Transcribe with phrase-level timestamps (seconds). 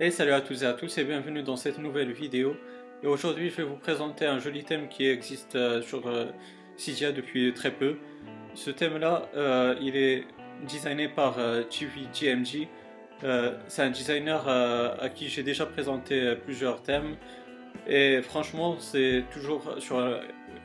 [0.00, 2.54] Et salut à tous et à tous et bienvenue dans cette nouvelle vidéo.
[3.02, 6.26] Et aujourd'hui je vais vous présenter un joli thème qui existe euh, sur euh,
[6.76, 7.96] Cydia depuis très peu.
[8.54, 10.24] Ce thème là, euh, il est
[10.68, 11.36] designé par
[11.68, 12.68] GVGMG.
[13.66, 17.16] C'est un designer à qui j'ai déjà présenté plusieurs thèmes.
[17.88, 19.98] Et franchement c'est toujours sur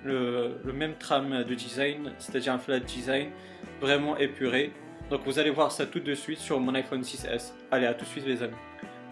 [0.05, 3.31] le, le même trame de design, c'est-à-dire un flat design
[3.81, 4.71] vraiment épuré.
[5.09, 7.53] Donc vous allez voir ça tout de suite sur mon iPhone 6S.
[7.71, 8.53] Allez à tout de suite les amis.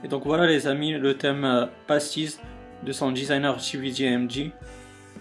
[0.04, 2.40] Et donc voilà les amis, le thème euh, Pastis
[2.84, 4.52] de son designer CVJMG.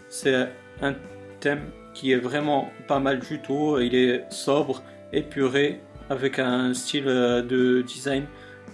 [0.09, 0.49] C'est
[0.81, 0.95] un
[1.41, 3.79] thème qui est vraiment pas mal du tout.
[3.81, 8.27] Il est sobre, épuré, avec un style euh, de design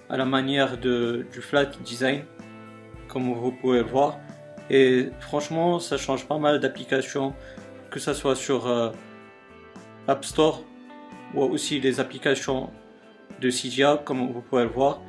[0.08, 2.22] à la manière de, du flat design,
[3.08, 4.18] comme vous pouvez le voir.
[4.70, 7.34] Et franchement, ça change pas mal d'applications,
[7.90, 8.90] que ce soit sur euh,
[10.08, 10.62] App Store
[11.34, 12.70] ou aussi les applications
[13.40, 15.00] de Cydia, comme vous pouvez le voir.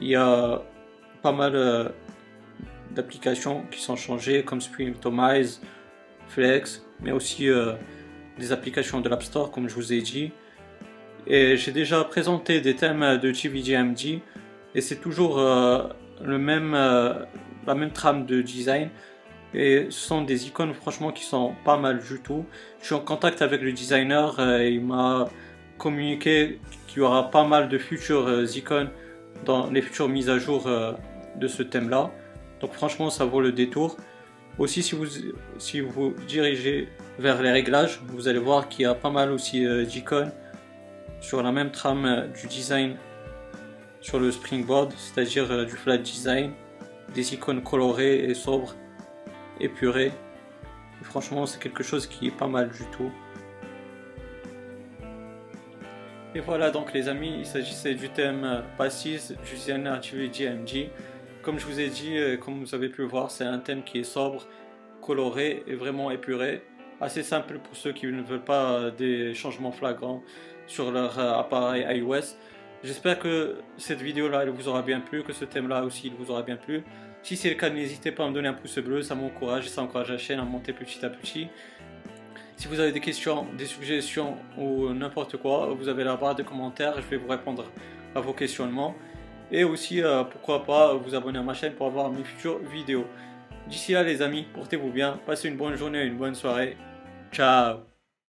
[0.00, 0.62] Il y a
[1.22, 1.88] pas mal euh,
[2.90, 5.60] d'applications qui sont changées comme Springtomize,
[6.28, 7.72] Flex, mais aussi euh,
[8.38, 10.32] des applications de l'App Store comme je vous ai dit.
[11.26, 14.20] Et j'ai déjà présenté des thèmes de GVGMG
[14.74, 15.88] et c'est toujours euh,
[16.22, 18.90] le même, la même trame de design.
[19.54, 22.44] Et ce sont des icônes franchement qui sont pas mal du tout.
[22.80, 25.28] Je suis en contact avec le designer et il m'a
[25.78, 28.90] communiqué qu'il y aura pas mal de futures icônes
[29.44, 30.92] dans les futures mises à jour euh,
[31.36, 32.10] de ce thème là.
[32.60, 33.96] Donc franchement ça vaut le détour.
[34.58, 35.06] Aussi si vous,
[35.58, 39.66] si vous dirigez vers les réglages, vous allez voir qu'il y a pas mal aussi
[39.66, 40.32] euh, d'icônes
[41.20, 42.96] sur la même trame euh, du design
[44.00, 46.52] sur le springboard, c'est-à-dire du flat design,
[47.12, 48.76] des icônes colorées et sobres,
[49.58, 50.12] épurées.
[51.02, 53.10] franchement c'est quelque chose qui est pas mal du tout.
[56.36, 60.90] Et voilà donc les amis, il s'agissait du thème euh, Passis du designer GMG.
[61.40, 63.82] Comme je vous ai dit, euh, comme vous avez pu le voir, c'est un thème
[63.82, 64.46] qui est sobre,
[65.00, 66.62] coloré et vraiment épuré.
[67.00, 70.22] Assez simple pour ceux qui ne veulent pas euh, des changements flagrants
[70.66, 72.36] sur leur appareil iOS.
[72.84, 76.08] J'espère que cette vidéo là elle vous aura bien plu, que ce thème là aussi
[76.08, 76.84] il vous aura bien plu.
[77.22, 79.70] Si c'est le cas, n'hésitez pas à me donner un pouce bleu, ça m'encourage et
[79.70, 81.48] ça encourage la chaîne à monter petit à petit.
[82.56, 86.42] Si vous avez des questions, des suggestions ou n'importe quoi, vous avez la barre de
[86.42, 87.64] commentaires, je vais vous répondre
[88.14, 88.94] à vos questionnements.
[89.52, 93.06] Et aussi, euh, pourquoi pas vous abonner à ma chaîne pour avoir mes futures vidéos.
[93.68, 96.76] D'ici là les amis, portez-vous bien, passez une bonne journée, une bonne soirée.
[97.30, 97.95] Ciao